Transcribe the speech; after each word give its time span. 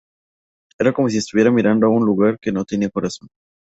Era 0.79 0.93
como 0.93 1.09
si 1.09 1.19
estuviera 1.19 1.51
mirando 1.51 1.85
a 1.85 1.91
un 1.91 2.03
lugar 2.03 2.39
que 2.39 2.51
no 2.51 2.65
tenía 2.65 2.89
corazón. 2.89 3.29